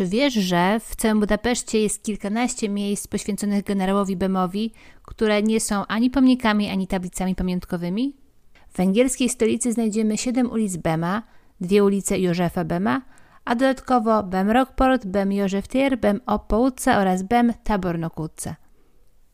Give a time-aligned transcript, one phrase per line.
[0.00, 5.86] Czy wiesz, że w całym Budapeszcie jest kilkanaście miejsc poświęconych generałowi Bemowi, które nie są
[5.86, 8.16] ani pomnikami, ani tablicami pamiątkowymi?
[8.68, 11.22] W węgierskiej stolicy znajdziemy siedem ulic Bema,
[11.60, 13.02] dwie ulice Józefa Bema,
[13.44, 18.56] a dodatkowo Bem Rockport, Bem Józef Tier, Bem Opouca oraz Bem Tabornokuca.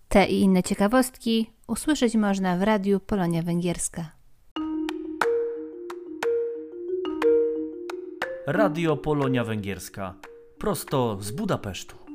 [0.09, 4.11] Te i inne ciekawostki usłyszeć można w radiu Polonia Węgierska.
[8.47, 10.15] Radio Polonia Węgierska
[10.59, 12.06] prosto z Budapesztu.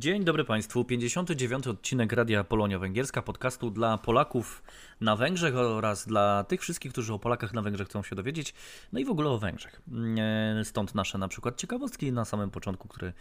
[0.00, 0.84] Dzień dobry Państwu.
[0.84, 1.66] 59.
[1.66, 4.62] odcinek Radia Polonia Węgierska, podcastu dla Polaków
[5.00, 8.54] na Węgrzech oraz dla tych wszystkich, którzy o Polakach na Węgrzech chcą się dowiedzieć,
[8.92, 9.82] no i w ogóle o Węgrzech.
[10.60, 13.12] E, stąd nasze na przykład ciekawostki na samym początku, które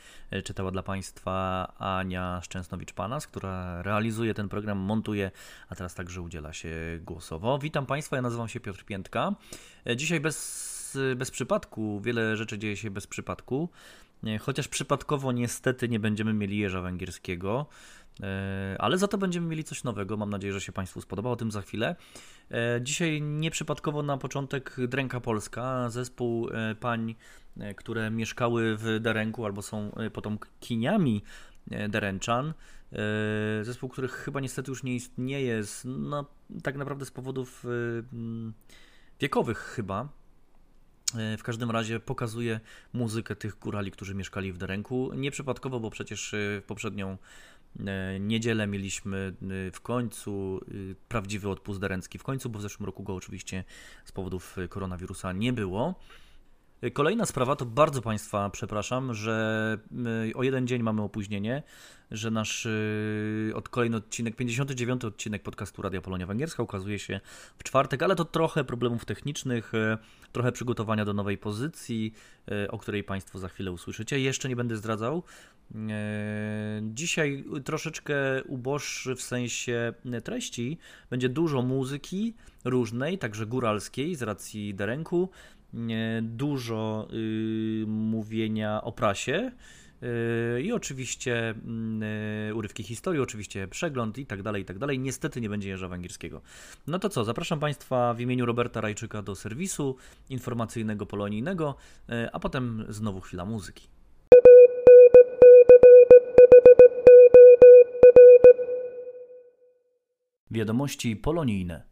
[0.43, 5.31] czytała dla Państwa Ania Szczęsnowicz-Panas, która realizuje ten program, montuje,
[5.69, 6.69] a teraz także udziela się
[7.01, 7.59] głosowo.
[7.59, 9.35] Witam Państwa, ja nazywam się Piotr Piętka.
[9.87, 13.69] E, dzisiaj bez, bez przypadku, wiele rzeczy dzieje się bez przypadku.
[14.39, 17.65] Chociaż przypadkowo niestety nie będziemy mieli jeża węgierskiego,
[18.23, 20.17] e, ale za to będziemy mieli coś nowego.
[20.17, 21.95] Mam nadzieję, że się Państwu spodoba, o tym za chwilę.
[22.51, 27.15] E, dzisiaj nieprzypadkowo na początek Dręka Polska, zespół e, pań,
[27.75, 31.23] które mieszkały w Derenku albo są potomkiniami
[31.89, 32.53] Derenczan.
[33.61, 36.25] Zespół, który chyba niestety już nie istnieje, no,
[36.63, 37.65] tak naprawdę z powodów
[39.19, 40.09] wiekowych chyba,
[41.37, 42.59] w każdym razie pokazuje
[42.93, 45.11] muzykę tych górali, którzy mieszkali w Derenku.
[45.15, 47.17] Nieprzypadkowo, bo przecież e, w poprzednią
[47.79, 49.33] e, niedzielę mieliśmy
[49.73, 50.61] w końcu
[51.07, 53.63] prawdziwy odpust derencki w końcu, bo w zeszłym roku go oczywiście
[54.05, 55.95] z powodów koronawirusa nie było.
[56.93, 59.77] Kolejna sprawa to bardzo Państwa przepraszam, że
[60.35, 61.63] o jeden dzień mamy opóźnienie,
[62.11, 67.19] że nasz y, od kolejny odcinek, 59 odcinek podcastu Radia Polonia Węgierska ukazuje się
[67.57, 69.97] w czwartek, ale to trochę problemów technicznych, y,
[70.31, 72.13] trochę przygotowania do nowej pozycji,
[72.51, 74.19] y, o której Państwo za chwilę usłyszycie.
[74.19, 75.23] Jeszcze nie będę zdradzał.
[76.81, 79.93] Dzisiaj troszeczkę uboższy w sensie
[80.23, 80.77] treści.
[81.09, 82.33] Będzie dużo muzyki
[82.65, 85.29] różnej, także góralskiej z racji Derenku
[86.21, 89.51] dużo y, mówienia o prasie,
[90.63, 94.99] i oczywiście mm, urywki historii, oczywiście przegląd i tak dalej, i tak dalej.
[94.99, 96.41] Niestety nie będzie Jerza Węgierskiego.
[96.87, 99.95] No to co, zapraszam Państwa w imieniu Roberta Rajczyka do serwisu
[100.29, 101.75] informacyjnego polonijnego,
[102.33, 103.87] a potem znowu chwila muzyki.
[110.51, 111.83] Wiadomości polonijne.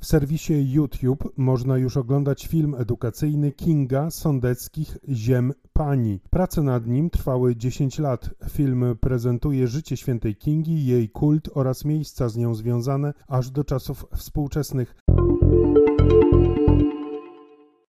[0.00, 6.20] W serwisie YouTube można już oglądać film edukacyjny Kinga Sondeckich Ziem Pani.
[6.30, 8.30] Prace nad nim trwały 10 lat.
[8.48, 14.06] Film prezentuje życie świętej Kingi, jej kult oraz miejsca z nią związane aż do czasów
[14.16, 14.94] współczesnych.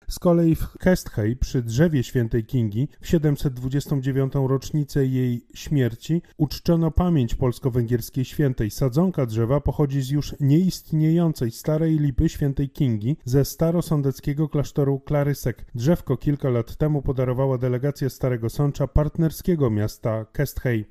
[0.08, 4.32] Z kolei w Kesthey przy drzewie świętej Kingi w 729.
[4.34, 8.70] rocznicę jej śmierci uczczono pamięć polsko-węgierskiej świętej.
[8.70, 15.66] Sadzonka drzewa pochodzi z już nieistniejącej starej lipy świętej Kingi ze starosądeckiego klasztoru Klarysek.
[15.74, 20.84] Drzewko kilka lat temu podarowała delegacja Starego Sącza partnerskiego miasta Kesthey.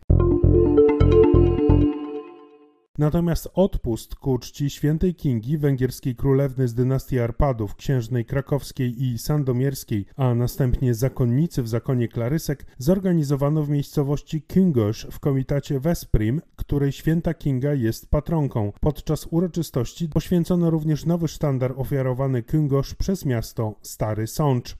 [2.97, 10.05] Natomiast odpust ku czci świętej Kingi, węgierskiej królewny z dynastii Arpadów, księżnej krakowskiej i sandomierskiej,
[10.15, 17.33] a następnie zakonnicy w zakonie Klarysek, zorganizowano w miejscowości Kingosz w komitacie Vesprim, której święta
[17.33, 18.71] Kinga jest patronką.
[18.81, 24.77] Podczas uroczystości poświęcono również nowy sztandar ofiarowany Kingosz przez miasto Stary Sącz.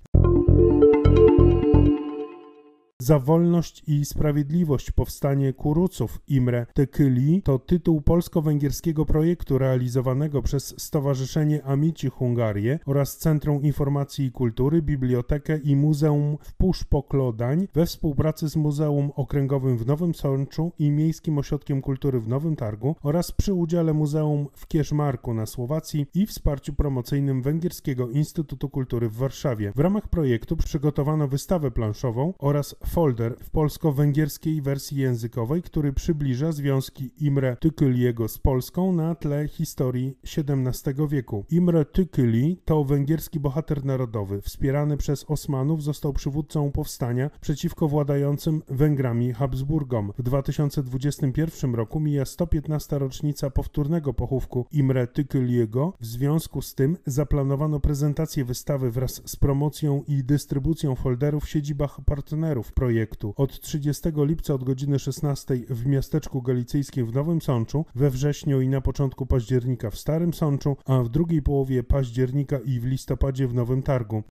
[3.04, 11.64] Za wolność i sprawiedliwość powstanie Kuruców Imre Tekyli to tytuł polsko-węgierskiego projektu realizowanego przez Stowarzyszenie
[11.64, 18.56] Amici Hungarie oraz Centrum Informacji i Kultury, Bibliotekę i Muzeum w Puszpoklodań we współpracy z
[18.56, 23.94] Muzeum Okręgowym w Nowym Sączu i Miejskim Ośrodkiem Kultury w Nowym Targu oraz przy udziale
[23.94, 29.72] Muzeum w Kierzmarku na Słowacji i wsparciu promocyjnym Węgierskiego Instytutu Kultury w Warszawie.
[29.76, 37.12] W ramach projektu przygotowano wystawę planszową oraz folder w polsko-węgierskiej wersji językowej, który przybliża związki
[37.20, 41.46] Imre Tykyliego z Polską na tle historii XVII wieku.
[41.50, 44.42] Imre Tykyli to węgierski bohater narodowy.
[44.42, 50.14] Wspierany przez Osmanów został przywódcą powstania przeciwko władającym Węgrami Habsburgom.
[50.18, 53.00] W 2021 roku mija 115.
[53.00, 55.94] rocznica powtórnego pochówku Imre Tykyliego.
[56.00, 62.02] W związku z tym zaplanowano prezentację wystawy wraz z promocją i dystrybucją folderów w siedzibach
[62.06, 63.34] partnerów projektu.
[63.38, 68.70] Od 30 lipca od godziny 16 w miasteczku galicyjskim w Nowym Sączu, we wrześniu i
[68.70, 73.54] na początku października w Starym Sączu, a w drugiej połowie października i w listopadzie w
[73.54, 74.24] Nowym Targu.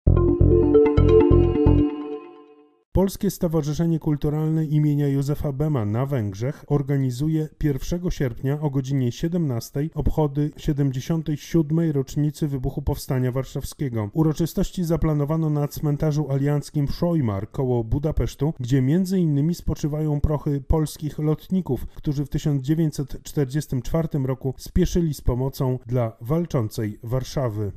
[2.95, 10.51] Polskie Stowarzyszenie Kulturalne imienia Józefa Bema na Węgrzech organizuje 1 sierpnia o godzinie 17 obchody
[10.57, 11.91] 77.
[11.91, 14.11] rocznicy wybuchu Powstania Warszawskiego.
[14.13, 19.55] Uroczystości zaplanowano na cmentarzu alianckim Szojmar koło Budapesztu, gdzie m.in.
[19.55, 27.73] spoczywają prochy polskich lotników, którzy w 1944 roku spieszyli z pomocą dla walczącej Warszawy.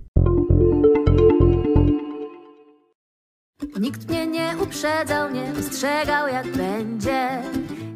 [3.79, 7.41] Nikt mnie nie uprzedzał, nie ostrzegał jak będzie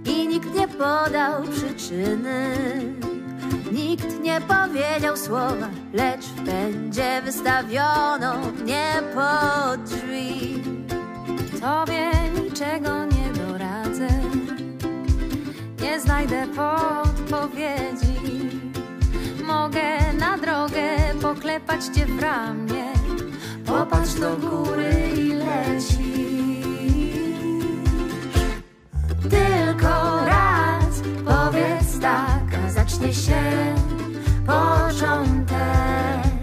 [0.06, 2.56] i nikt nie podał przyczyny.
[3.72, 10.64] Nikt nie powiedział słowa, lecz w pędzie wystawiono mnie pod drzwi.
[11.62, 12.12] Tobie
[12.44, 14.08] niczego nie doradzę,
[15.82, 18.20] nie znajdę podpowiedzi.
[19.44, 22.90] Mogę na drogę poklepać cię w ramię
[23.70, 26.00] Popatrz do góry i lecisz
[29.30, 33.42] Tylko raz powiedz tak, a zacznie się
[34.46, 36.39] początek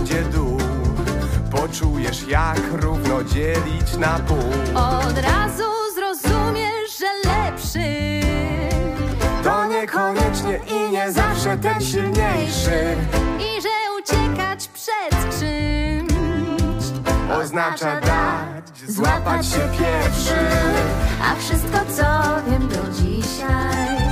[0.00, 0.58] gdzie dół.
[1.50, 4.38] Poczujesz, jak równo dzielić na pół.
[4.74, 5.64] Od razu
[5.94, 7.88] zrozumiesz, że lepszy.
[9.44, 12.96] To niekoniecznie i nie zawsze ten silniejszy
[13.38, 16.82] I że uciekać przed czymś.
[17.40, 20.34] oznacza dać, złapać się pierwszy.
[21.22, 22.04] A wszystko co
[22.50, 24.07] wiem do dzisiaj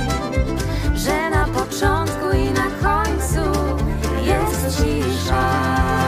[4.69, 6.06] 西山。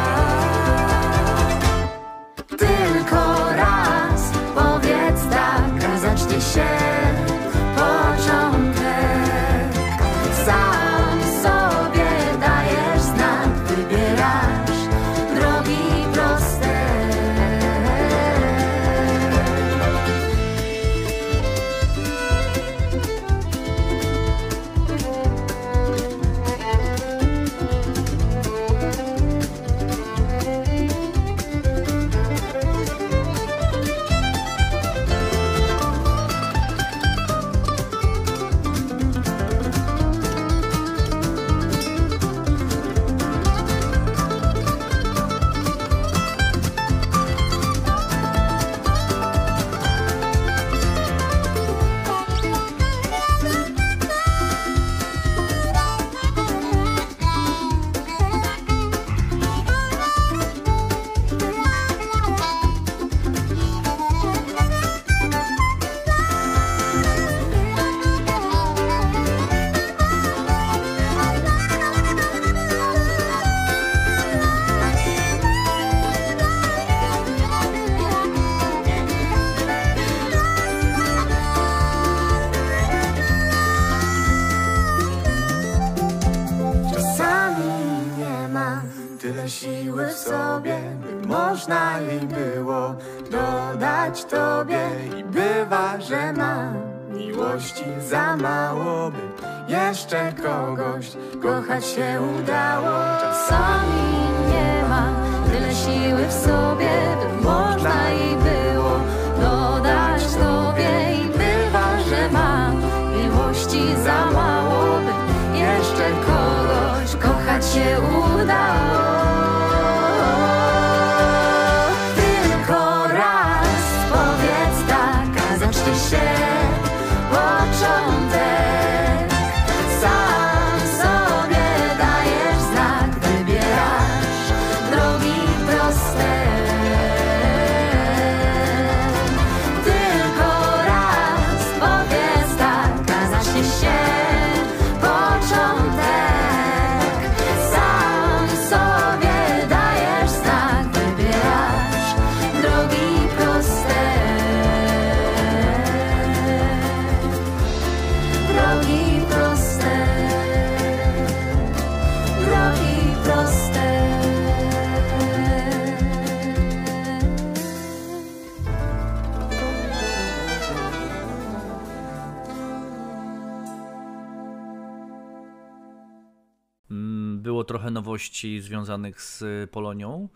[178.39, 180.29] Nowości związanych z Polonią.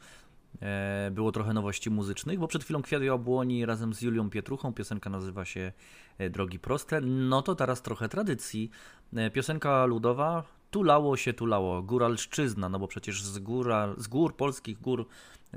[0.62, 5.10] E, Było trochę nowości muzycznych, bo przed chwilą Kwiat Jabłoni razem z Julią Pietruchą, piosenka
[5.10, 5.72] nazywa się
[6.18, 7.02] e, Drogi Proste.
[7.02, 8.70] No to teraz trochę tradycji.
[9.16, 14.82] E, Piosenka ludowa Tulało się tulało, góralszczyzna, no bo przecież z, góra, z gór, polskich
[14.82, 15.08] gór,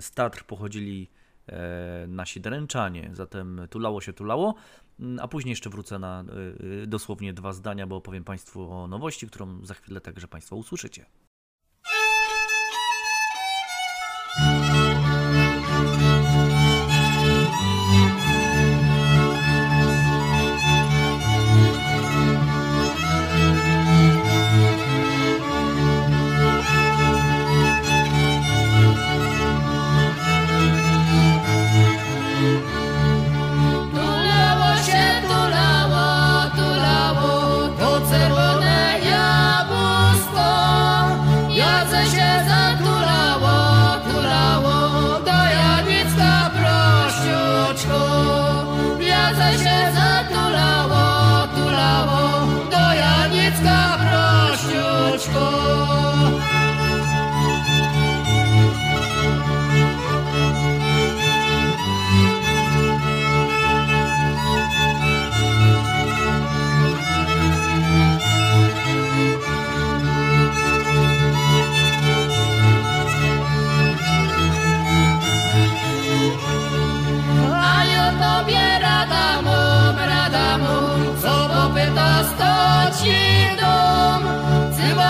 [0.01, 1.11] z Tatr pochodzili
[2.09, 4.55] nasi dręczanie, zatem tulało się tulało,
[5.01, 6.25] Mm, a później jeszcze wrócę na
[6.87, 11.07] dosłownie dwa zdania, bo opowiem Państwu o nowości, którą za chwilę także Państwo usłyszycie.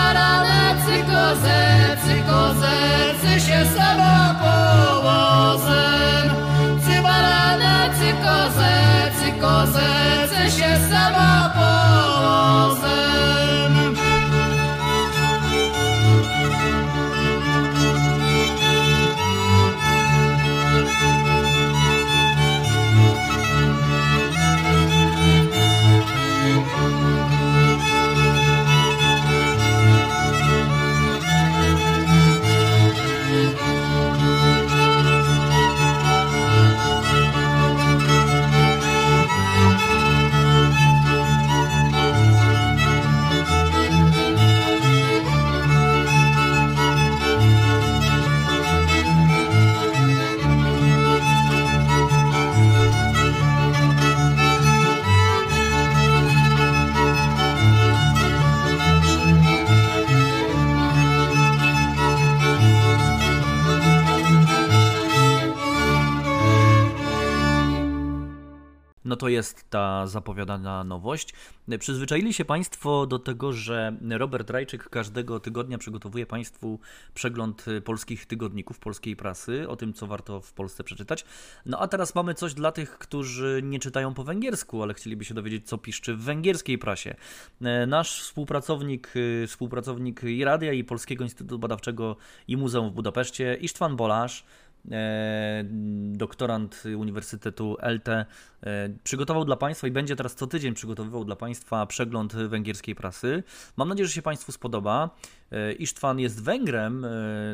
[0.07, 1.59] Parane cykozy,
[2.03, 2.75] cykozy,
[3.21, 4.06] cy się sama
[69.17, 71.33] to jest ta zapowiadana nowość.
[71.79, 76.79] Przyzwyczaili się Państwo do tego, że Robert Rajczyk każdego tygodnia przygotowuje Państwu
[77.13, 81.25] przegląd polskich tygodników, polskiej prasy, o tym, co warto w Polsce przeczytać.
[81.65, 85.33] No a teraz mamy coś dla tych, którzy nie czytają po węgiersku, ale chcieliby się
[85.33, 87.15] dowiedzieć, co piszczy w węgierskiej prasie.
[87.87, 89.13] Nasz współpracownik,
[89.47, 92.15] współpracownik i radia, i Polskiego Instytutu Badawczego
[92.47, 94.43] i Muzeum w Budapeszcie, Isztwan Bolasz,
[96.13, 98.25] doktorant Uniwersytetu LT, e,
[99.03, 103.43] przygotował dla Państwa i będzie teraz co tydzień przygotowywał dla Państwa przegląd węgierskiej prasy.
[103.77, 105.09] Mam nadzieję, że się Państwu spodoba.
[105.51, 107.09] E, Isztwan jest Węgrem, e,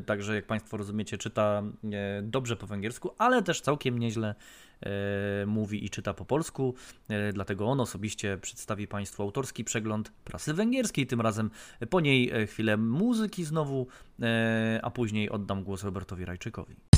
[0.05, 4.35] także jak Państwo rozumiecie, czyta e, dobrze po węgiersku, ale też całkiem nieźle
[4.81, 6.75] e, mówi i czyta po polsku,
[7.09, 11.49] e, dlatego on osobiście przedstawi Państwu autorski przegląd prasy węgierskiej, tym razem
[11.89, 13.87] po niej e, chwilę muzyki znowu,
[14.21, 16.92] e, a później oddam głos Robertowi Rajczykowi.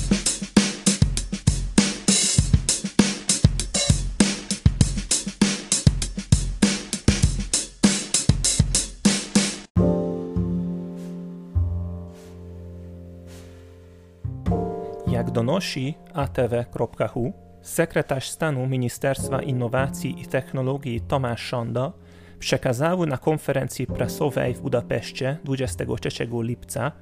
[15.36, 21.92] Donosi ATV.hu, sekretarz stanu Ministerstwa Innowacji i Technologii Tomasz Szonda
[22.38, 26.92] przekazał na konferencji prasowej w Budapeszcie 23 lipca,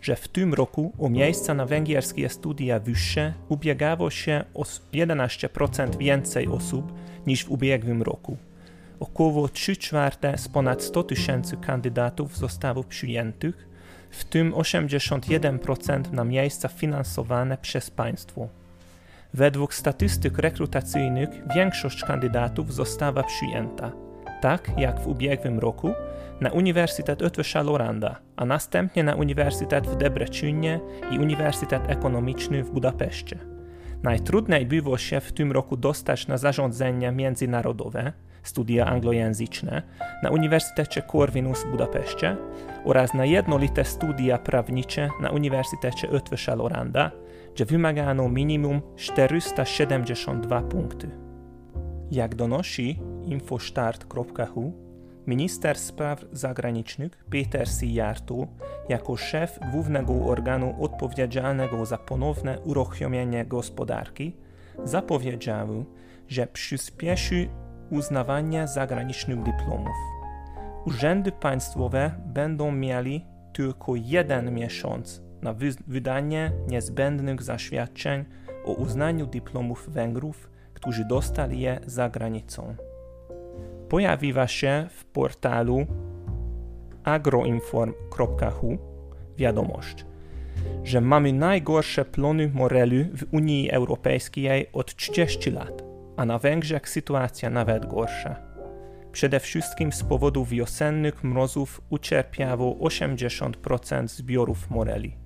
[0.00, 6.48] że w tym roku o miejsca na węgierskie studia wyższe ubiegało się o 11% więcej
[6.48, 6.92] osób
[7.26, 8.36] niż w ubiegłym roku.
[9.00, 13.73] Około 3 czwarte z ponad 100 tysięcy kandydatów zostało przyjętych,
[14.14, 18.48] w tym 81% na miejsca finansowane przez państwo.
[19.34, 23.92] Według statystyk rekrutacyjnych większość kandydatów została przyjęta,
[24.40, 25.90] tak jak w ubiegłym roku,
[26.40, 33.38] na Uniwersytet Ötvösa Loranda, a następnie na Uniwersytet w Debreczynie i Uniwersytet Ekonomiczny w Budapeszcie.
[34.02, 38.12] Najtrudniej było się w tym roku dostać na zarządzenia międzynarodowe,
[38.44, 39.82] studia anglojęzyczne,
[40.22, 42.36] na Uniwersytecie Corvinus w Budapeszcie
[42.84, 47.10] oraz na jednolite studia prawnicze na Uniwersytecie Ötvösa Loranda,
[47.54, 51.10] gdzie wymagano minimum 472 punkty.
[52.10, 54.72] Jak donosi infostart.hu,
[55.26, 58.48] minister spraw zagranicznych Peter Sijartu
[58.88, 64.36] jako szef głównego organu odpowiedzialnego za ponowne uruchomienie gospodarki
[64.84, 65.84] zapowiedział,
[66.28, 67.48] że przyspieszy
[67.94, 69.96] uznawanie zagranicznych dyplomów.
[70.86, 78.24] Urzędy państwowe będą mieli tylko jeden miesiąc na wy- wydanie niezbędnych zaświadczeń
[78.64, 82.74] o uznaniu dyplomów Węgrów, którzy dostali je za granicą.
[83.88, 85.86] Pojawiła się w portalu
[87.04, 88.78] agroinform.hu
[89.36, 90.06] wiadomość,
[90.84, 95.82] że mamy najgorsze plony morelu w Unii Europejskiej od 30 lat,
[96.16, 98.36] a na Węgrzech sytuacja nawet gorsza.
[99.12, 105.16] Przede wszystkim z powodu wiosennych mrozów ucierpiało 80% zbiorów moreli.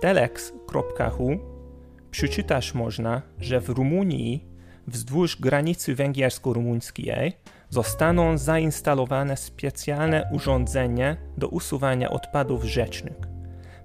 [0.00, 1.38] Telex.hu
[2.10, 4.44] przeczytać można, że w Rumunii
[4.86, 7.32] wzdłuż granicy węgiersko-rumuńskiej
[7.68, 13.16] zostaną zainstalowane specjalne urządzenia do usuwania odpadów rzecznych.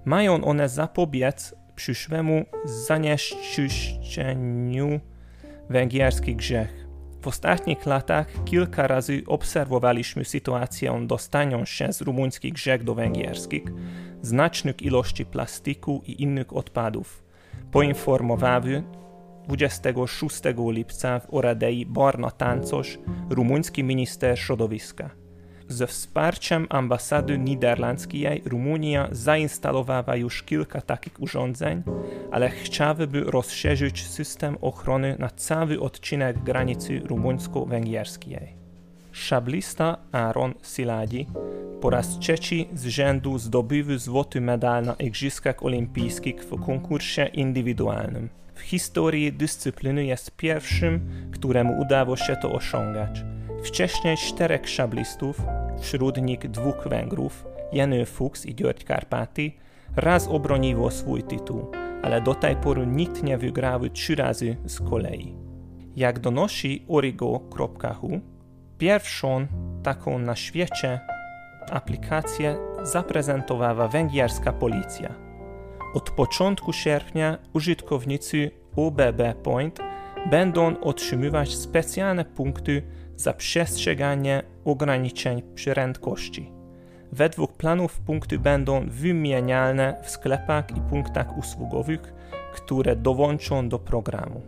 [0.04, 5.00] Mają one zapobiec przyszłemu zanieczyszczeniu
[5.70, 6.86] węgierskich grzech.
[7.22, 13.62] W ostatnich latach kilka razy obserwowaliśmy sytuację dostania się z rumuńskich grzech do węgierskich,
[14.22, 17.24] znacznych ilości plastiku i innych odpadów.
[17.72, 18.82] Poinformowały
[19.48, 22.86] 26 lipca w Oradei Borna Tancos,
[23.30, 25.25] rumuński minister środowiska.
[25.68, 31.82] Ze wsparciem ambasady niderlandzkiej Rumunia zainstalowała już kilka takich urządzeń,
[32.30, 38.52] ale chciałaby rozszerzyć system ochrony na cały odcinek granicy rumuńsko-węgierskiej.
[39.12, 41.26] Szablista Aaron Siladi
[41.80, 48.28] po raz trzeci z rzędu zdobył złoty medal na Igrzyskach Olimpijskich w konkursie indywidualnym.
[48.54, 51.00] W historii dyscypliny jest pierwszym,
[51.32, 53.24] któremu udało się to osiągać.
[53.66, 55.42] Wcześniej czterech szablistów,
[55.80, 59.52] wśród nich dwóch Węgrów, Jenny Fuchs i György Karpaty,
[59.96, 61.70] raz obroniło swój tytuł,
[62.02, 65.34] ale do tej pory nikt nie wygrały trzy razy z kolei.
[65.96, 68.20] Jak donosi origo.hu,
[68.78, 69.46] pierwszą
[69.82, 71.00] taką na świecie
[71.70, 75.14] aplikację zaprezentowała węgierska policja.
[75.94, 79.80] Od początku sierpnia użytkownicy OBB Point
[80.30, 82.82] będą otrzymywać specjalne punkty
[83.16, 86.52] za przestrzeganie ograniczeń prędkości.
[87.12, 92.14] Według planów punkty będą wymienialne w sklepach i punktach usługowych,
[92.54, 94.42] które dołączą do programu.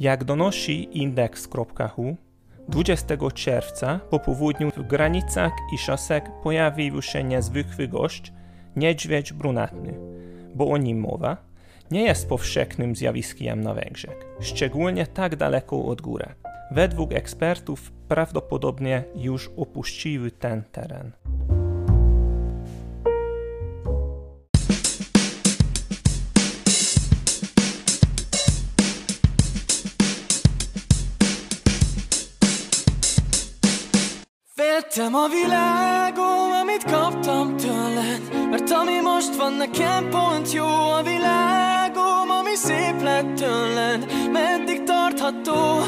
[0.00, 2.16] Jak donosi index.hu,
[2.68, 8.32] 20 czerwca po południu w granicach i szosek pojawił się niezwykły gość,
[8.76, 9.94] niedźwiedź brunatny,
[10.54, 11.45] bo o nim mowa,
[11.90, 16.26] nie jest powszechnym zjawiskiem na Węgrzech, szczególnie tak daleko od góry.
[16.70, 21.12] Według ekspertów prawdopodobnie już opuściły ten teren.
[34.56, 41.75] Féltem a világom, amit kaptam tőled Mert ami most van nekem pont jó a világ
[42.56, 45.80] szép lett tőled Meddig tartható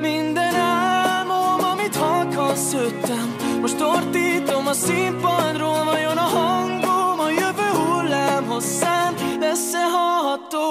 [0.00, 8.46] minden álmom Amit halkan szőttem Most tortítom a színpadról Vajon a hangom a jövő hullám
[8.46, 10.68] hosszán Lesz-e hallható?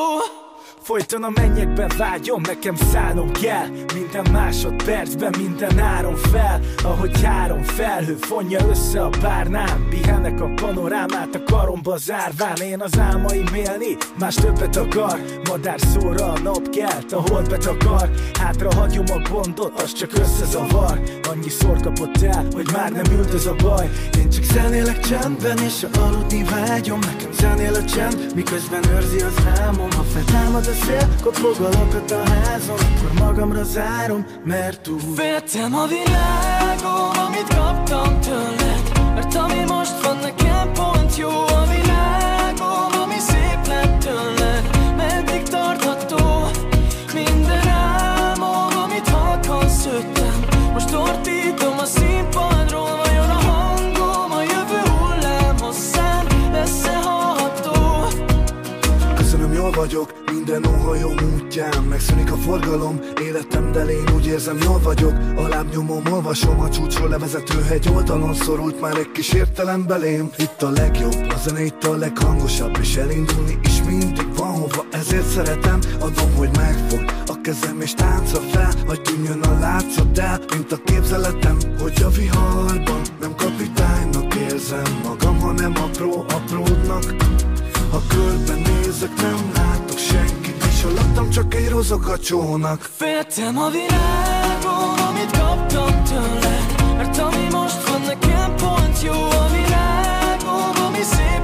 [0.88, 3.68] Folyton a mennyekbe vágyom, nekem szállnom kell.
[3.94, 6.60] Minden másodpercben, minden áron fel.
[6.84, 9.88] Ahogy három felhő fonja össze a párnám.
[9.90, 12.56] Pihenek a panorámát a karomba zárván.
[12.56, 15.20] Én az álmaim élni, más többet akar.
[15.50, 21.02] Madár szóra a nap kelt, a hold betakar Hátra hagyom a gondot, az csak összezavar.
[21.30, 23.90] Annyiszor kapott el, hogy már nem üldöz a baj.
[24.18, 27.00] Én csak zenélek csendben, és a aludni vágyom.
[27.00, 29.92] Nekem zenél a csend, miközben őrzi az álmom.
[29.92, 35.00] Ha feltámad a szél, kopog a lakat a házon Akkor magamra zárom, mert túl.
[35.16, 43.02] Féltem a világom, amit kaptam tőled Mert ami most van nekem pont jó a világom
[43.04, 44.96] Ami szép lett tőled.
[44.98, 46.48] Meddig tartható
[47.14, 50.46] Minden álmom, amit halkan szőttem?
[50.74, 58.06] Most tortítom a színpadról Vajon a hangom a jövő hullám hosszán Lesz-e hallható?
[59.16, 60.17] Köszönöm, jól vagyok,
[60.60, 66.60] minden óhajom útján Megszűnik a forgalom, életem delén Úgy érzem, jól vagyok, a lábnyomom olvasom
[66.60, 70.30] A csúcsról levezető hegy oldalon Szorult már egy kis értelem belém.
[70.38, 75.28] Itt a legjobb, a zene itt a leghangosabb És elindulni is mindig van hova Ezért
[75.28, 80.72] szeretem, adom, hogy megfog A kezem és táncra fel Vagy tűnjön a látszat el Mint
[80.72, 87.16] a képzeletem, hogy a viharban Nem kapitánynak érzem magam Hanem apró apródnak.
[87.92, 90.47] Ha körben nézek, nem látok senkit
[90.88, 92.90] És alattam csak egy rozog a csónak.
[92.96, 100.86] Féltem a világom, amit kaptam tőled Mert ami most van nekem pont jó a világom
[100.86, 101.37] Ami szép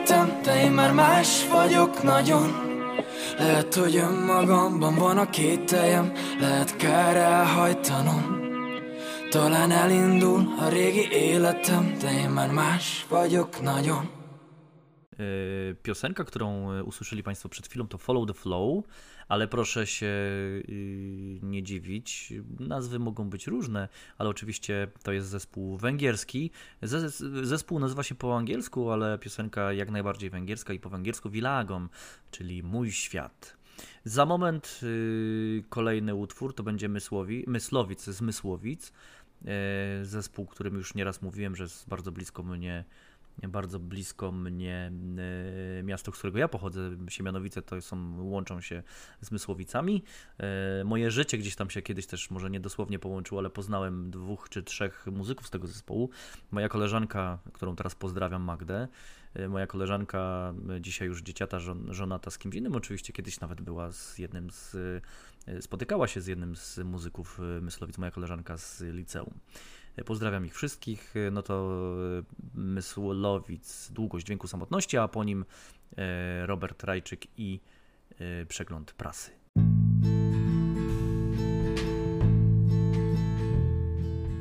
[0.00, 2.68] életem De én már más vagyok nagyon.
[3.38, 8.40] Lehet, hogy önmagamban van a kételjem Lehet kár elhajtanom.
[9.30, 14.18] Talán elindul a régi életem De én már más vagyok nagyon.
[15.82, 18.84] Piosenka, którą e, usłyszeli Państwo przed chwilą, to Follow the Flow,
[19.30, 22.32] ale proszę się y, nie dziwić.
[22.60, 23.88] Nazwy mogą być różne,
[24.18, 26.50] ale oczywiście to jest zespół węgierski.
[26.82, 31.88] Zes- Zespół nazywa się po angielsku, ale piosenka jak najbardziej węgierska i po węgiersku Wilagom,
[32.30, 33.56] czyli Mój świat.
[34.04, 38.92] Za moment y, kolejny utwór to będzie Mysłowi, Myslowic z Mysłowic.
[39.44, 42.84] E, Zespół, którym już nieraz mówiłem, że jest bardzo blisko mnie
[43.48, 44.92] bardzo blisko mnie
[45.78, 48.82] e, miasto, z którego ja pochodzę, Siemianowice, to są, łączą się
[49.20, 50.02] z Mysłowicami.
[50.38, 54.48] E, Moje życie gdzieś tam się kiedyś też może nie dosłownie połączyło, ale poznałem dwóch
[54.48, 56.10] czy trzech muzyków z tego zespołu.
[56.50, 58.88] Moja koleżanka, którą teraz pozdrawiam, Magdę,
[59.34, 63.92] e, moja koleżanka, dzisiaj już dzieciata, żon, żonata z kimś innym, oczywiście kiedyś nawet była
[63.92, 64.76] z jednym z,
[65.60, 69.34] spotykała się z jednym z muzyków Myslowic, moja koleżanka z liceum.
[70.04, 71.14] Pozdrawiam ich wszystkich.
[71.32, 71.70] No to
[72.54, 75.44] Mysłowic, długość dźwięku samotności, a po nim
[75.96, 77.60] e, Robert Rajczyk i
[78.20, 79.30] e, przegląd prasy.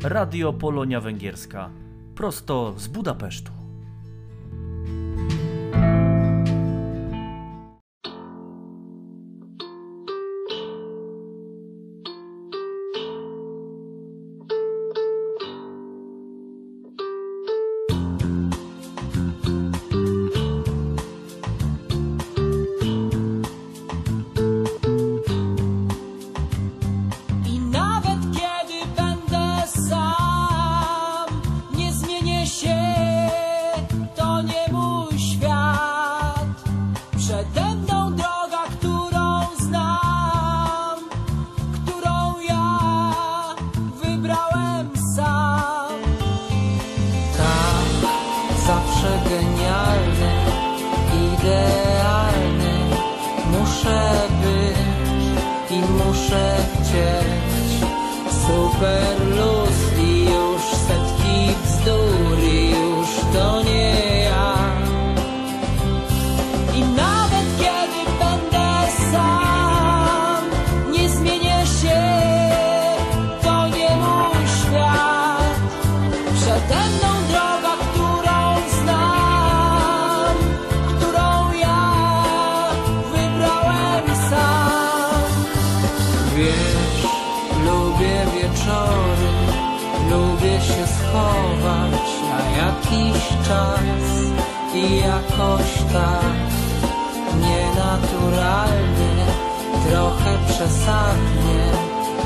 [0.03, 1.69] Radio Polonia Węgierska,
[2.15, 3.58] prosto z Budapesztu.
[58.79, 59.48] per lo
[95.01, 96.49] jakoś tak
[97.41, 99.25] nienaturalnie,
[99.89, 101.63] trochę przesadnie,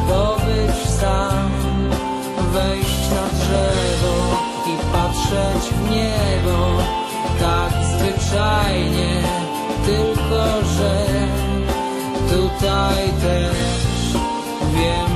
[0.07, 1.51] bo być sam,
[2.53, 4.15] wejść na drzewo
[4.67, 6.77] i patrzeć w niebo,
[7.39, 9.21] tak zwyczajnie,
[9.85, 10.45] tylko
[10.77, 11.05] że
[12.29, 14.13] tutaj też
[14.73, 15.12] wiem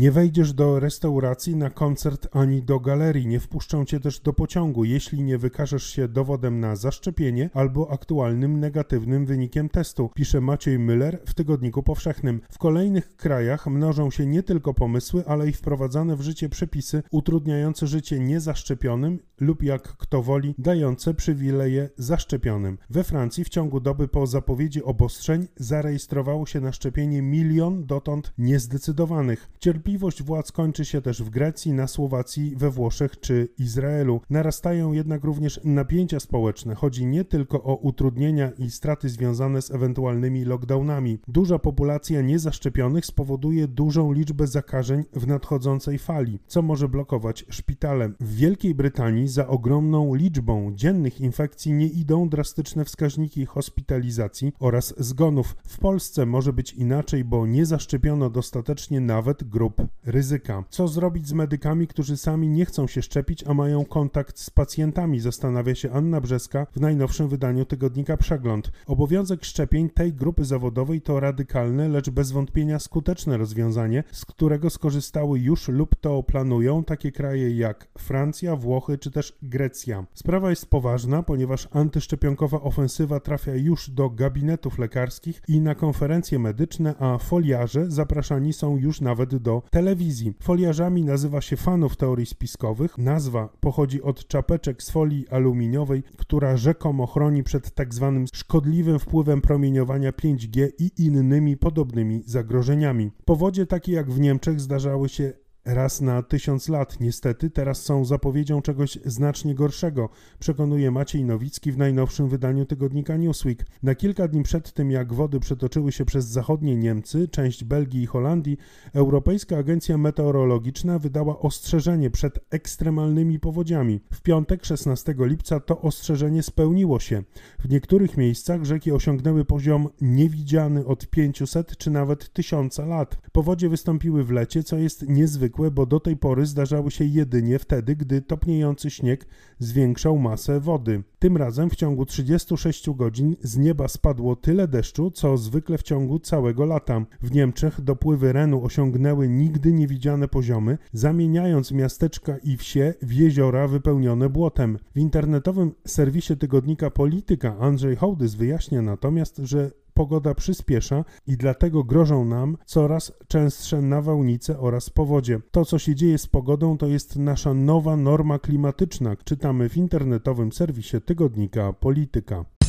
[0.00, 3.26] Nie wejdziesz do restauracji, na koncert ani do galerii.
[3.26, 8.60] Nie wpuszczą cię też do pociągu, jeśli nie wykażesz się dowodem na zaszczepienie albo aktualnym
[8.60, 12.40] negatywnym wynikiem testu, pisze Maciej Müller w Tygodniku Powszechnym.
[12.50, 17.86] W kolejnych krajach mnożą się nie tylko pomysły, ale i wprowadzane w życie przepisy utrudniające
[17.86, 22.78] życie niezaszczepionym lub jak kto woli, dające przywileje zaszczepionym.
[22.90, 29.50] We Francji w ciągu doby po zapowiedzi obostrzeń zarejestrowało się na szczepienie milion dotąd niezdecydowanych.
[29.60, 34.20] Cierpliwość władz kończy się też w Grecji, na Słowacji, we Włoszech czy Izraelu.
[34.30, 36.74] Narastają jednak również napięcia społeczne.
[36.74, 41.18] Chodzi nie tylko o utrudnienia i straty związane z ewentualnymi lockdownami.
[41.28, 48.12] Duża populacja niezaszczepionych spowoduje dużą liczbę zakażeń w nadchodzącej fali, co może blokować szpitale.
[48.20, 55.56] W Wielkiej Brytanii za ogromną liczbą dziennych infekcji nie idą drastyczne wskaźniki hospitalizacji oraz zgonów.
[55.66, 60.64] W Polsce może być inaczej, bo nie zaszczepiono dostatecznie nawet grup ryzyka.
[60.68, 65.20] Co zrobić z medykami, którzy sami nie chcą się szczepić, a mają kontakt z pacjentami?
[65.20, 68.72] Zastanawia się Anna Brzeska w najnowszym wydaniu tygodnika Przegląd.
[68.86, 75.38] Obowiązek szczepień tej grupy zawodowej to radykalne, lecz bez wątpienia skuteczne rozwiązanie, z którego skorzystały
[75.38, 80.06] już lub to planują takie kraje jak Francja, Włochy czy też też Grecja.
[80.14, 86.94] Sprawa jest poważna, ponieważ antyszczepionkowa ofensywa trafia już do gabinetów lekarskich i na konferencje medyczne,
[86.98, 90.34] a foliarze zapraszani są już nawet do telewizji.
[90.42, 92.98] Foliarzami nazywa się fanów teorii spiskowych.
[92.98, 99.40] Nazwa pochodzi od czapeczek z folii aluminiowej, która rzekomo chroni przed tak zwanym szkodliwym wpływem
[99.40, 103.10] promieniowania 5G i innymi podobnymi zagrożeniami.
[103.24, 105.32] Powodzie takie jak w Niemczech zdarzały się
[105.64, 107.00] raz na tysiąc lat.
[107.00, 113.66] Niestety teraz są zapowiedzią czegoś znacznie gorszego, przekonuje Maciej Nowicki w najnowszym wydaniu tygodnika Newsweek.
[113.82, 118.06] Na kilka dni przed tym, jak wody przetoczyły się przez zachodnie Niemcy, część Belgii i
[118.06, 118.58] Holandii,
[118.92, 124.00] Europejska Agencja Meteorologiczna wydała ostrzeżenie przed ekstremalnymi powodziami.
[124.12, 127.22] W piątek 16 lipca to ostrzeżenie spełniło się.
[127.58, 133.16] W niektórych miejscach rzeki osiągnęły poziom niewidziany od 500 czy nawet 1000 lat.
[133.32, 137.96] Powodzie wystąpiły w lecie, co jest niezwykle bo do tej pory zdarzały się jedynie wtedy,
[137.96, 139.26] gdy topniejący śnieg
[139.58, 141.02] zwiększał masę wody.
[141.18, 146.18] Tym razem w ciągu 36 godzin z nieba spadło tyle deszczu, co zwykle w ciągu
[146.18, 147.04] całego lata.
[147.22, 154.28] W Niemczech dopływy Renu osiągnęły nigdy niewidziane poziomy, zamieniając miasteczka i wsie w jeziora wypełnione
[154.28, 154.78] błotem.
[154.94, 159.70] W internetowym serwisie tygodnika Polityka Andrzej Hołdys wyjaśnia natomiast, że
[160.00, 165.40] pogoda przyspiesza i dlatego grożą nam coraz częstsze nawałnice oraz powodzie.
[165.50, 170.52] To, co się dzieje z pogodą, to jest nasza nowa norma klimatyczna, czytamy w internetowym
[170.52, 172.59] serwisie tygodnika Polityka.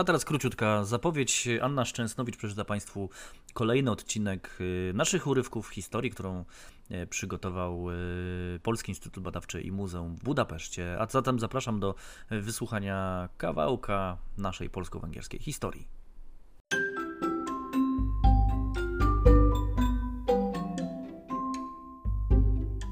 [0.00, 1.48] A teraz króciutka zapowiedź.
[1.62, 3.10] Anna Szczęsnowicz przeczyta Państwu
[3.54, 6.44] kolejny odcinek y, naszych urywków historii, którą
[6.90, 10.96] y, przygotował y, Polski Instytut Badawczy i Muzeum w Budapeszcie.
[11.00, 11.94] A zatem zapraszam do
[12.30, 15.88] wysłuchania kawałka naszej polsko-węgierskiej historii.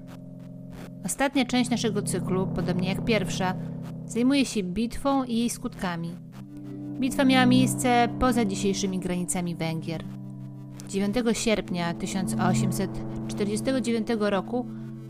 [1.05, 3.55] Ostatnia część naszego cyklu, podobnie jak pierwsza,
[4.07, 6.11] zajmuje się bitwą i jej skutkami.
[6.99, 10.05] Bitwa miała miejsce poza dzisiejszymi granicami Węgier.
[10.89, 14.67] 9 sierpnia 1849 roku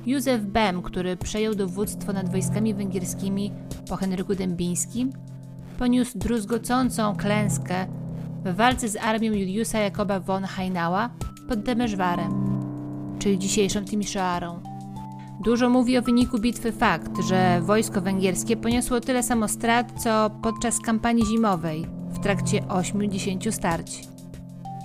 [0.07, 3.53] Józef Bem, który przejął dowództwo nad wojskami węgierskimi
[3.89, 5.13] po Henryku Dębińskim,
[5.79, 7.87] poniósł druzgocącą klęskę
[8.45, 11.11] w walce z armią Juliusa Jakoba von Heinała
[11.49, 12.33] pod Demeszwarem,
[13.19, 14.61] czyli dzisiejszą Timisoarą.
[15.45, 20.81] Dużo mówi o wyniku bitwy fakt, że wojsko węgierskie poniosło tyle samo strat, co podczas
[20.81, 24.03] kampanii zimowej w trakcie 8-10 starć.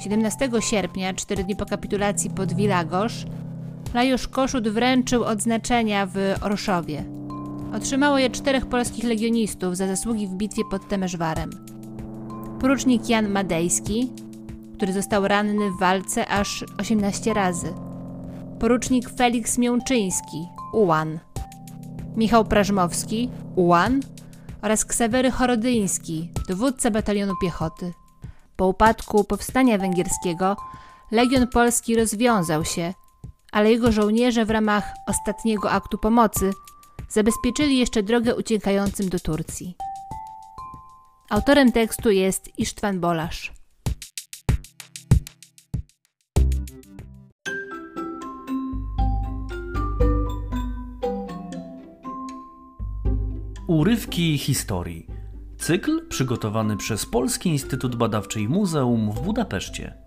[0.03, 3.25] 17 sierpnia, cztery dni po kapitulacji pod Wilagosz,
[3.93, 7.16] Lajusz Koszut wręczył odznaczenia w Orszowie.
[7.78, 11.49] Otrzymało je czterech polskich legionistów za zasługi w bitwie pod Temeszwarem.
[12.61, 14.11] Porucznik Jan Madejski,
[14.78, 17.73] który został ranny w walce aż 18 razy.
[18.59, 21.19] Porucznik Felix Miączyński, Ułan.
[22.15, 24.01] Michał Prażmowski, Ułan
[24.61, 27.93] oraz Ksawery Chorodyński, dowódca batalionu piechoty.
[28.55, 30.57] Po upadku powstania węgierskiego
[31.11, 32.93] Legion Polski rozwiązał się,
[33.51, 36.51] ale jego żołnierze w ramach ostatniego aktu pomocy
[37.10, 39.76] zabezpieczyli jeszcze drogę uciekającym do Turcji.
[41.30, 43.54] Autorem tekstu jest Isztwan Bolasz.
[53.68, 55.08] Urywki historii.
[55.58, 59.98] Cykl przygotowany przez Polski Instytut Badawczy i Muzeum w Budapeszcie.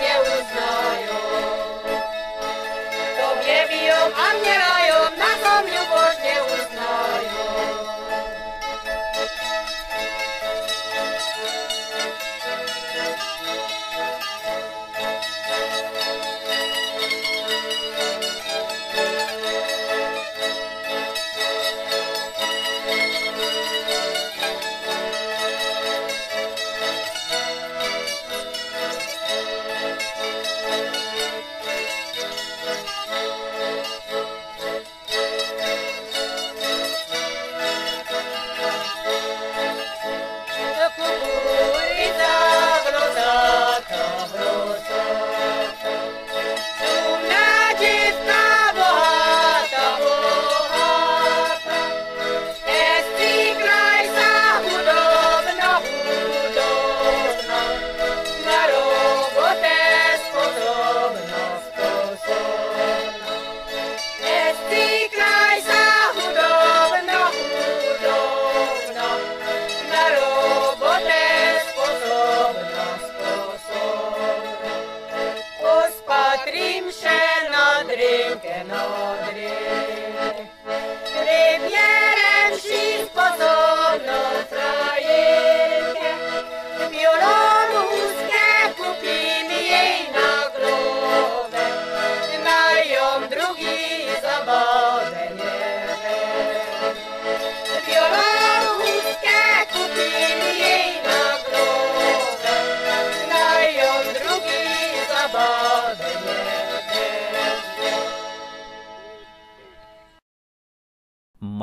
[0.00, 1.14] Nie uznają.
[3.18, 7.33] Tobie biją, a nie lają, na tą miłość nie uznają.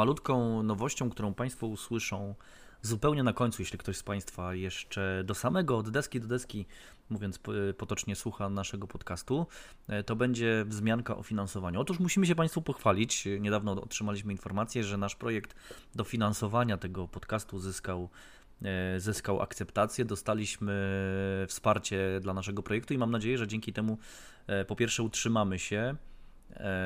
[0.01, 2.35] Malutką nowością, którą Państwo usłyszą
[2.81, 6.65] zupełnie na końcu, jeśli ktoś z Państwa jeszcze do samego, od deski do deski,
[7.09, 9.47] mówiąc po- potocznie, słucha naszego podcastu,
[9.87, 11.81] e, to będzie wzmianka o finansowaniu.
[11.81, 13.27] Otóż musimy się Państwu pochwalić.
[13.39, 15.55] Niedawno otrzymaliśmy informację, że nasz projekt
[15.95, 18.09] dofinansowania tego podcastu zyskał
[18.61, 20.73] e, zyskał akceptację, dostaliśmy
[21.47, 23.97] wsparcie dla naszego projektu i mam nadzieję, że dzięki temu
[24.47, 25.95] e, po pierwsze utrzymamy się,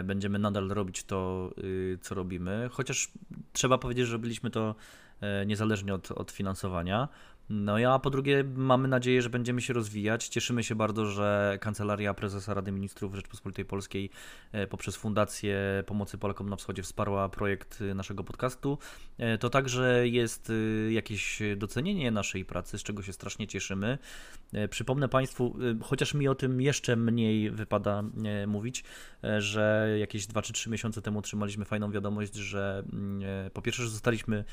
[0.04, 3.12] będziemy nadal robić to, y, co robimy, chociaż
[3.54, 4.76] trzeba powiedzieć, że robiliśmy to
[5.22, 7.08] e, niezależnie od, od finansowania.
[7.50, 10.28] No ja po drugie mamy nadzieję, że będziemy się rozwijać.
[10.28, 14.10] Cieszymy się bardzo, że Kancelaria Prezesa Rady Ministrów Rzeczpospolitej Polskiej
[14.52, 18.78] e, poprzez Fundację Pomocy Polakom na Wschodzie wsparła projekt e, naszego podcastu.
[19.18, 20.52] E, to także jest
[20.90, 23.98] jakieś docenienie naszej pracy, z czego się strasznie cieszymy.
[24.70, 28.04] Przypomnę Państwu, chociaż mi o tym jeszcze mniej wypada
[28.48, 28.84] mówić,
[29.38, 33.90] że jakieś 2 czy 3 miesiące temu otrzymaliśmy fajną wiadomość, że mm, po pierwsze, że
[33.90, 34.44] zostaliśmy,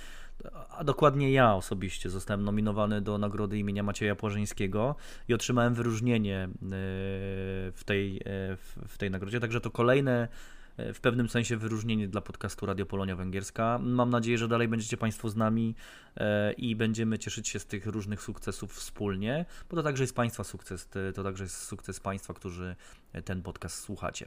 [0.71, 4.95] a dokładnie ja osobiście zostałem nominowany do nagrody imienia Macieja Płażyńskiego
[5.29, 6.49] i otrzymałem wyróżnienie e,
[7.73, 8.21] w tej, e,
[8.89, 9.41] w tej nagrodzie.
[9.41, 10.29] Także to kolejne
[10.95, 13.79] w pewnym sensie wyróżnienie dla podcastu Radio Polonia Węgierska.
[13.83, 15.75] Mam nadzieję, że dalej będziecie Państwo z nami
[16.57, 20.89] i będziemy cieszyć się z tych różnych sukcesów wspólnie, bo to także jest Państwa sukces,
[21.15, 22.77] to także jest sukces Państwa, którzy
[23.25, 24.27] ten podcast słuchacie.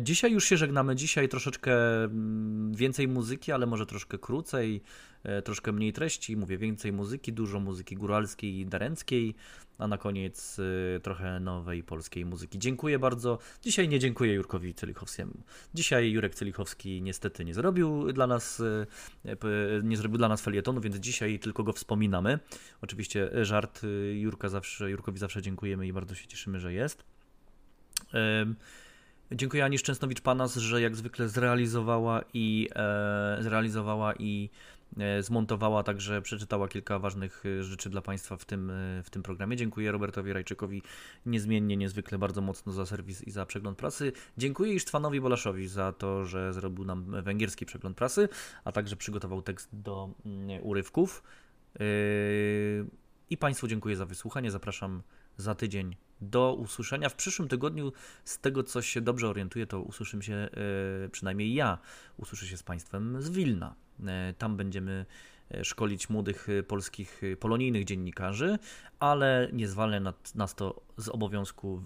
[0.00, 0.96] Dzisiaj już się żegnamy.
[0.96, 4.82] Dzisiaj troszeczkę mm, więcej muzyki, ale może troszkę krócej.
[5.24, 9.34] E, troszkę mniej treści, mówię więcej muzyki, dużo muzyki góralskiej i darenckiej,
[9.78, 10.60] a na koniec
[10.96, 12.58] e, trochę nowej polskiej muzyki.
[12.58, 13.38] Dziękuję bardzo.
[13.62, 15.34] Dzisiaj nie dziękuję Jurkowi Celichowskiemu.
[15.74, 18.62] Dzisiaj Jurek Celichowski niestety nie zrobił dla nas
[19.24, 22.38] e, nie zrobił dla nas felietonu, więc dzisiaj tylko go wspominamy.
[22.82, 23.80] Oczywiście żart
[24.12, 27.04] Jurka zawsze, Jurkowi zawsze dziękujemy i bardzo się cieszymy, że jest.
[29.32, 34.50] Dziękuję Ani Szczęsnowicz-Panas, że jak zwykle zrealizowała i e, zrealizowała i
[35.20, 39.56] zmontowała, także przeczytała kilka ważnych e, rzeczy dla Państwa w tym, e, w tym programie.
[39.56, 40.82] Dziękuję Robertowi Rajczykowi
[41.26, 44.12] niezmiennie, niezwykle bardzo mocno za serwis i za przegląd prasy.
[44.38, 48.28] Dziękuję Isztwanowi Bolaszowi za to, że zrobił nam węgierski przegląd prasy,
[48.64, 51.22] a także przygotował tekst do mm, urywków.
[53.30, 54.50] I Państwu dziękuję za wysłuchanie.
[54.50, 55.02] Zapraszam
[55.36, 57.08] za tydzień do usłyszenia.
[57.08, 57.92] W przyszłym tygodniu,
[58.24, 60.48] z tego co się dobrze orientuję, to usłyszymy się,
[61.12, 61.78] przynajmniej ja,
[62.16, 63.74] usłyszę się z Państwem z Wilna.
[64.06, 65.06] E, tam będziemy
[65.50, 68.58] e, szkolić młodych e, polskich polonijnych dziennikarzy,
[69.00, 71.82] ale nie zwalnia nas to z obowiązku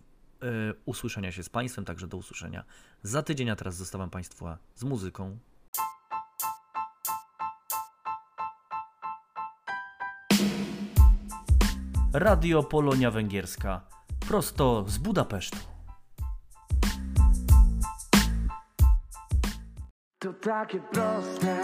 [0.87, 2.65] usłyszenia się z Państwem, także do usłyszenia
[3.03, 5.39] za tydzień, a teraz zostawiam Państwa z muzyką.
[12.13, 13.81] Radio Polonia Węgierska,
[14.29, 15.78] prosto z Budapesztu.
[20.29, 21.57] To takie proste,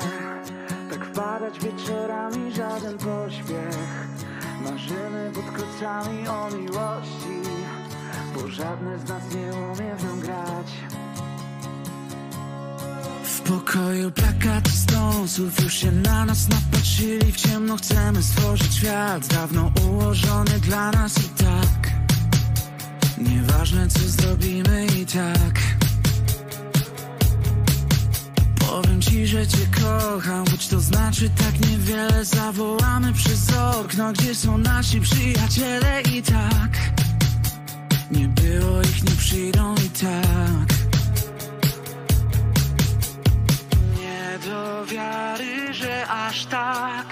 [0.90, 3.78] tak wpadać wieczorami żaden pośpiech.
[4.64, 7.50] Marzymy pod kocami o miłości,
[8.34, 10.66] bo żadne z nas nie umie w nią grać.
[13.24, 17.32] W pokoju plakaty stąsów już się na nas napatrzyli.
[17.32, 21.90] W ciemno chcemy stworzyć świat Dawno ułożony dla nas i tak.
[23.18, 25.83] Nieważne co zrobimy i tak
[28.84, 32.24] Powiem ci, że cię kocham, choć to znaczy tak niewiele.
[32.24, 36.72] Zawołamy przez okno, gdzie są nasi przyjaciele i tak.
[38.10, 40.68] Nie było ich, nie przyjdą i tak.
[43.98, 47.06] Nie do wiary, że aż tak.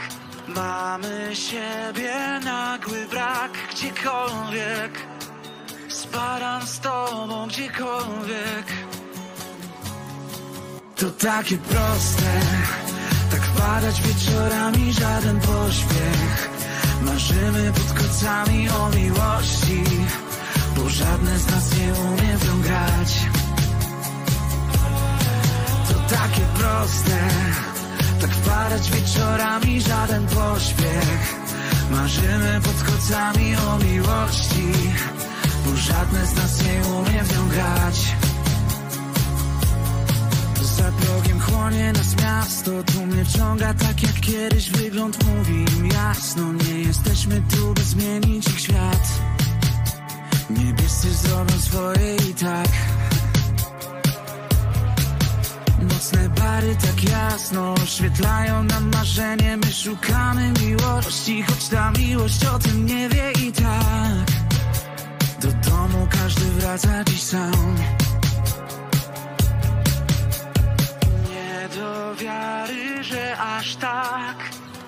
[0.49, 4.93] Mamy siebie, nagły brak gdziekolwiek.
[5.89, 8.67] Spadam z tobą gdziekolwiek
[11.03, 12.41] to takie proste
[13.31, 16.51] Tak wpadać wieczorami żaden pośpiech.
[17.03, 19.85] Marzymy pod kocami o miłości
[20.77, 23.11] Bo żadne z nas nie umie w nią grać.
[25.89, 27.19] To takie proste
[28.21, 31.37] Tak wpadać wieczorami żaden pośpiech.
[31.91, 34.73] Marzymy pod kocami o miłości
[35.65, 38.32] Bo żadne z nas nie umie w nią grać
[40.83, 42.71] za progiem chłonie nas miasto.
[42.83, 46.53] Tu mnie wciąga tak jak kiedyś wygląd mówi im jasno.
[46.53, 49.05] Nie jesteśmy tu, by zmienić ich świat.
[50.51, 52.69] Niebiescy zrobią swoje i tak.
[55.83, 59.57] Nocne bary tak jasno oświetlają nam marzenie.
[59.57, 64.27] My szukamy miłości, choć ta miłość o tym nie wie i tak.
[65.43, 67.77] Do domu każdy wraca dziś sam
[71.75, 74.37] do wiary, że aż tak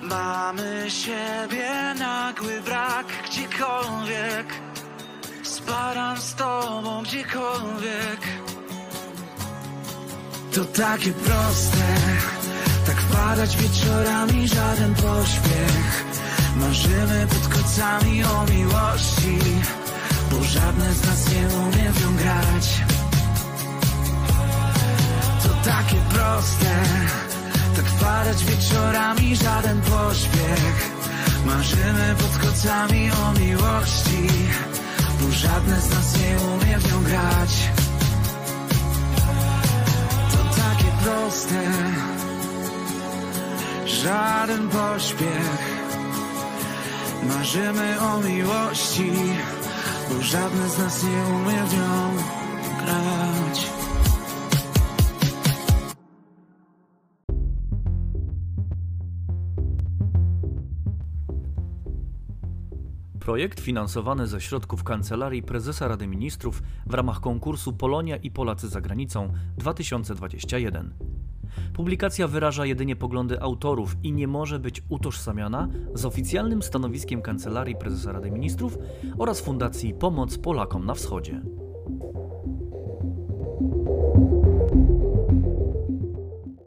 [0.01, 4.47] Mamy siebie nagły brak gdziekolwiek
[5.43, 8.21] Spadam z tobą gdziekolwiek.
[10.53, 11.85] To takie proste
[12.85, 16.05] Tak wpadać wieczorami żaden pośpiech.
[16.55, 19.39] Marzymy pod kocami o miłości
[20.31, 22.94] Bo żadne z nas nie umie w nią grać
[25.65, 26.83] takie proste.
[27.75, 30.91] Tak wpadać wieczorami żaden pośpiech.
[31.45, 32.15] Marzymy
[32.65, 34.27] nucami o miłości
[35.21, 37.69] Bo żadne z nas nie umie w nią grać.
[40.31, 41.61] To takie proste.
[43.85, 45.75] Żaden pośpiech.
[47.23, 49.11] Marzymy o miłości
[50.09, 52.23] Bo żadne z nas nie umie w nią
[52.85, 53.24] grać
[63.25, 68.81] Projekt finansowany ze środków Kancelarii Prezesa Rady Ministrów w ramach konkursu Polonia i Polacy za
[68.81, 70.93] granicą 2021.
[71.73, 78.11] Publikacja wyraża jedynie poglądy autorów i nie może być utożsamiana z oficjalnym stanowiskiem Kancelarii Prezesa
[78.11, 78.77] Rady Ministrów
[79.17, 81.41] oraz Fundacji Pomoc Polakom na Wschodzie.